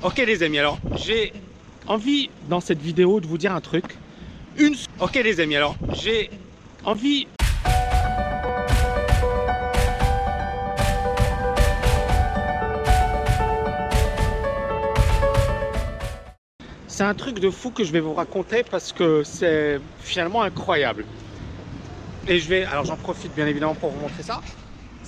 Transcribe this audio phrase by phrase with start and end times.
[0.00, 1.32] Ok les amis, alors j'ai
[1.88, 3.84] envie dans cette vidéo de vous dire un truc.
[4.56, 4.76] Une...
[5.00, 6.30] Ok les amis, alors j'ai
[6.84, 7.26] envie...
[16.86, 21.06] C'est un truc de fou que je vais vous raconter parce que c'est finalement incroyable.
[22.28, 22.64] Et je vais...
[22.66, 24.42] Alors j'en profite bien évidemment pour vous montrer ça.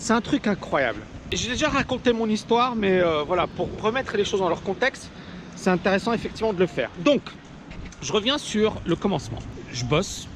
[0.01, 1.01] C'est un truc incroyable.
[1.31, 5.11] J'ai déjà raconté mon histoire, mais euh, voilà, pour remettre les choses dans leur contexte,
[5.57, 6.91] c'est intéressant effectivement de le faire.
[7.05, 7.21] Donc,
[8.01, 9.41] je reviens sur le commencement.
[9.71, 10.27] Je bosse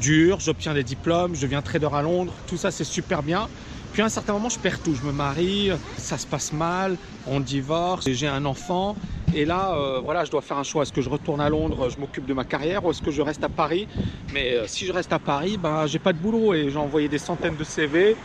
[0.00, 3.48] dur, j'obtiens des diplômes, je deviens trader à Londres, tout ça c'est super bien.
[3.92, 4.94] Puis à un certain moment, je perds tout.
[4.94, 6.96] Je me marie, ça se passe mal,
[7.26, 8.94] on divorce, j'ai un enfant.
[9.34, 10.82] Et là, euh, voilà, je dois faire un choix.
[10.82, 13.22] Est-ce que je retourne à Londres, je m'occupe de ma carrière, ou est-ce que je
[13.22, 13.88] reste à Paris?
[14.32, 17.08] Mais euh, si je reste à Paris, ben, j'ai pas de boulot et j'ai envoyé
[17.08, 18.16] des centaines de CV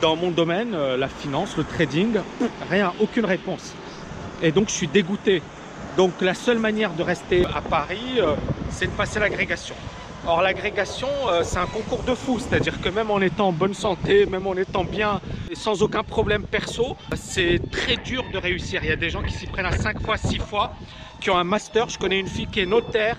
[0.00, 2.18] dans mon domaine, euh, la finance, le trading,
[2.70, 3.74] rien, aucune réponse.
[4.42, 5.42] Et donc je suis dégoûté.
[5.96, 8.34] Donc la seule manière de rester à Paris, euh,
[8.70, 9.74] c'est de passer l'agrégation.
[10.26, 13.74] Or l'agrégation, euh, c'est un concours de fou, c'est-à-dire que même en étant en bonne
[13.74, 18.80] santé, même en étant bien et sans aucun problème perso, c'est très dur de réussir.
[18.82, 20.72] Il y a des gens qui s'y prennent à 5 fois, 6 fois,
[21.20, 21.88] qui ont un master.
[21.88, 23.16] Je connais une fille qui est notaire,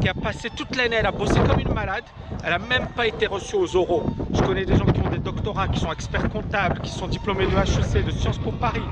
[0.00, 2.04] qui a passé toute l'année, elle a bossé comme une malade,
[2.44, 4.04] elle n'a même pas été reçue aux oraux.
[4.34, 7.46] Je connais des gens qui ont des doctorats, qui sont experts comptables, qui sont diplômés
[7.46, 8.82] de HEC, de Sciences Po Paris,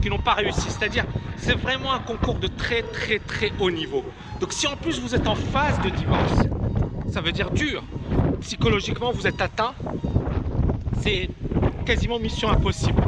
[0.00, 0.70] qui n'ont pas réussi.
[0.70, 1.04] C'est-à-dire,
[1.36, 4.04] c'est vraiment un concours de très très très haut niveau.
[4.40, 6.48] Donc si en plus vous êtes en phase de divorce,
[7.12, 7.82] ça veut dire dur.
[8.40, 9.74] Psychologiquement, vous êtes atteint,
[11.02, 11.28] c'est
[11.84, 13.02] quasiment mission impossible.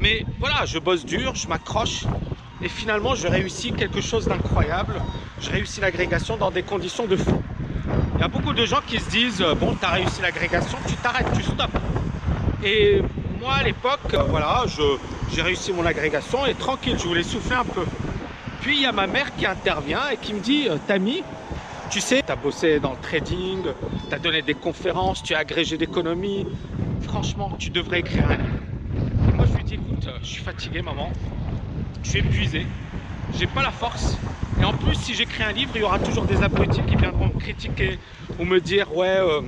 [0.00, 2.04] Mais voilà, je bosse dur, je m'accroche,
[2.60, 5.00] et finalement, je réussis quelque chose d'incroyable.
[5.40, 7.42] Je réussis l'agrégation dans des conditions de fou.
[8.14, 10.78] Il y a beaucoup de gens qui se disent euh, Bon, tu as réussi l'agrégation,
[10.86, 12.01] tu t'arrêtes, tu stops.
[12.64, 13.02] Et
[13.40, 14.64] moi, à l'époque, euh, voilà,
[15.34, 17.84] j'ai réussi mon agrégation et tranquille, je voulais souffler un peu.
[18.60, 21.22] Puis il y a ma mère qui intervient et qui me dit euh, Tami,
[21.90, 23.62] tu sais, tu as bossé dans le trading,
[24.08, 26.46] tu as donné des conférences, tu as agrégé d'économie.
[27.00, 29.34] Franchement, tu devrais écrire un livre.
[29.36, 31.10] moi, je lui dis Écoute, je suis fatigué, maman
[32.04, 32.66] je suis épuisé,
[33.38, 34.18] j'ai pas la force.
[34.60, 37.26] Et en plus, si j'écris un livre, il y aura toujours des abrutis qui viendront
[37.26, 37.98] me critiquer
[38.38, 39.40] ou me dire ouais, euh,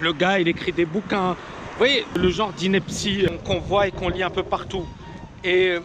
[0.00, 1.36] le gars il écrit des bouquins.
[1.76, 4.88] Vous voyez, le genre d'ineptie qu'on voit et qu'on lit un peu partout.
[5.42, 5.76] Et,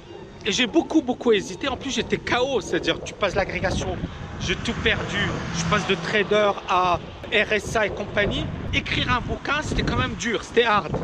[0.45, 1.67] et j'ai beaucoup, beaucoup hésité.
[1.67, 3.99] En plus, j'étais KO, c'est-à-dire tu passes l'agrégation,
[4.37, 5.35] j'ai tout perdu.
[5.51, 7.01] Je passe de trader à
[7.33, 8.51] RSA et compagnie.
[8.71, 10.99] Écrire un bouquin, c'était quand même dur, c'était hard.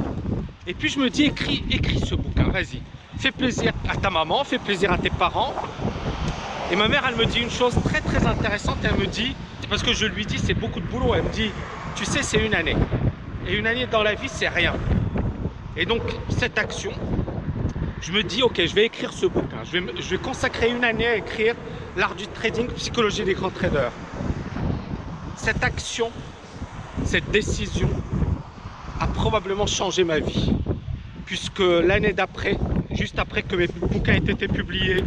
[0.66, 2.84] Et puis je me dis, écris, écris ce bouquin, vas-y
[3.18, 5.58] fais plaisir à ta maman, fais plaisir à tes parents.
[6.70, 8.80] Et ma mère, elle me dit une chose très très intéressante.
[8.84, 9.38] Elle me dit,
[9.70, 11.56] parce que je lui dis c'est beaucoup de boulot, elle me dit,
[11.94, 12.80] tu sais, c'est une année.
[13.48, 14.74] Et une année dans la vie, c'est rien.
[15.78, 16.92] Et donc, cette action,
[18.02, 19.64] je me dis, ok, je vais écrire ce bouquin.
[19.64, 21.56] Je vais, consacrer une année à écrire
[21.96, 23.92] l'art du trading, psychologie des grands traders.
[25.36, 26.12] Cette action,
[27.04, 27.90] cette décision
[29.00, 30.54] a probablement changé ma vie.
[31.26, 32.58] Puisque l'année d'après,
[32.92, 35.04] juste après que mes bouquins aient été publiés,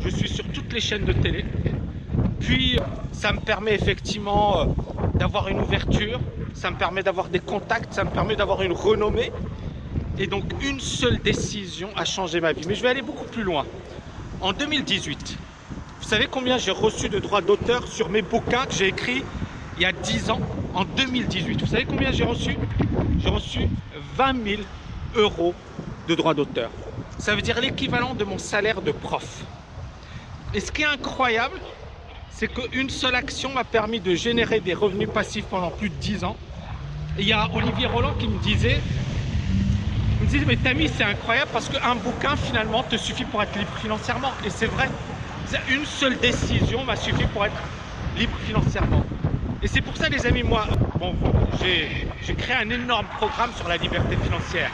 [0.00, 1.44] je suis sur toutes les chaînes de télé.
[2.40, 2.78] Puis
[3.12, 4.64] ça me permet effectivement euh,
[5.14, 6.20] d'avoir une ouverture,
[6.52, 9.32] ça me permet d'avoir des contacts, ça me permet d'avoir une renommée.
[10.18, 12.64] Et donc une seule décision a changé ma vie.
[12.66, 13.66] Mais je vais aller beaucoup plus loin.
[14.40, 15.38] En 2018,
[16.00, 19.24] vous savez combien j'ai reçu de droits d'auteur sur mes bouquins que j'ai écrits
[19.76, 20.40] il y a 10 ans,
[20.74, 22.58] en 2018 Vous savez combien j'ai reçu?
[23.18, 23.60] J'ai reçu
[24.16, 24.62] 20 000
[25.14, 25.54] euros
[26.08, 26.70] de droits d'auteur.
[27.18, 29.44] Ça veut dire l'équivalent de mon salaire de prof.
[30.54, 31.58] Et ce qui est incroyable,
[32.42, 36.24] c'est qu'une seule action m'a permis de générer des revenus passifs pendant plus de 10
[36.24, 36.36] ans.
[37.16, 38.80] Il y a Olivier Roland qui me disait,
[40.20, 43.70] me disait, mais Tammy, c'est incroyable parce qu'un bouquin finalement te suffit pour être libre
[43.80, 44.32] financièrement.
[44.44, 44.88] Et c'est vrai,
[45.70, 47.62] une seule décision m'a suffi pour être
[48.18, 49.04] libre financièrement.
[49.62, 50.66] Et c'est pour ça, les amis, moi,
[50.98, 51.14] bon,
[51.62, 54.72] j'ai créé un énorme programme sur la liberté financière.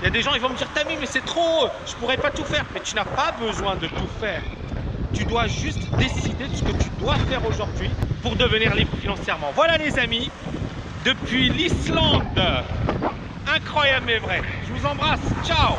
[0.00, 2.16] Il y a des gens, ils vont me dire, Tammy, mais c'est trop, je pourrais
[2.16, 2.64] pas tout faire.
[2.74, 4.40] Mais tu n'as pas besoin de tout faire.
[5.12, 7.90] Tu dois juste décider de ce que tu dois faire aujourd'hui
[8.22, 9.50] pour devenir libre financièrement.
[9.54, 10.30] Voilà les amis,
[11.04, 12.22] depuis l'Islande.
[13.46, 14.42] Incroyable mais vrai.
[14.66, 15.20] Je vous embrasse.
[15.44, 15.76] Ciao